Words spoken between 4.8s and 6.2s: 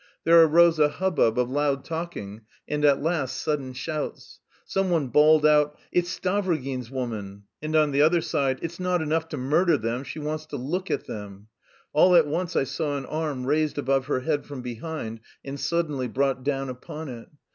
one bawled out, "It's